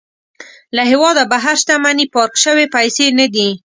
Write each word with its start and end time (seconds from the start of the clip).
له 0.75 0.81
هېواده 0.91 1.23
بهر 1.31 1.55
شتمني 1.61 2.05
پارک 2.13 2.33
شوې 2.43 2.65
پيسې 2.75 3.05
نه 3.19 3.27
دي. 3.35 3.49